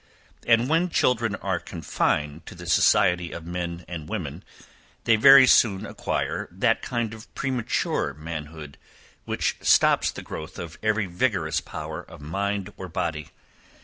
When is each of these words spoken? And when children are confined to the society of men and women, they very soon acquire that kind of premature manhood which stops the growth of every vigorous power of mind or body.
And 0.47 0.67
when 0.67 0.89
children 0.89 1.35
are 1.43 1.59
confined 1.59 2.47
to 2.47 2.55
the 2.55 2.65
society 2.65 3.31
of 3.31 3.45
men 3.45 3.85
and 3.87 4.09
women, 4.09 4.43
they 5.03 5.15
very 5.15 5.45
soon 5.45 5.85
acquire 5.85 6.49
that 6.51 6.81
kind 6.81 7.13
of 7.13 7.31
premature 7.35 8.15
manhood 8.15 8.79
which 9.25 9.57
stops 9.61 10.09
the 10.09 10.23
growth 10.23 10.57
of 10.57 10.79
every 10.81 11.05
vigorous 11.05 11.61
power 11.61 12.01
of 12.01 12.19
mind 12.19 12.73
or 12.77 12.87
body. 12.87 13.29